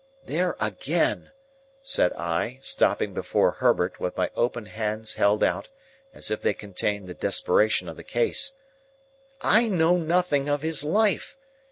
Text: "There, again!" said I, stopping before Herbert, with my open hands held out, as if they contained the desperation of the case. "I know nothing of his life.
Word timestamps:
"There, 0.25 0.55
again!" 0.59 1.29
said 1.83 2.11
I, 2.13 2.57
stopping 2.63 3.13
before 3.13 3.51
Herbert, 3.51 3.99
with 3.99 4.17
my 4.17 4.31
open 4.35 4.65
hands 4.65 5.13
held 5.13 5.43
out, 5.43 5.69
as 6.11 6.31
if 6.31 6.41
they 6.41 6.55
contained 6.55 7.05
the 7.07 7.13
desperation 7.13 7.87
of 7.87 7.97
the 7.97 8.03
case. 8.03 8.53
"I 9.41 9.67
know 9.67 9.97
nothing 9.97 10.49
of 10.49 10.63
his 10.63 10.83
life. 10.83 11.37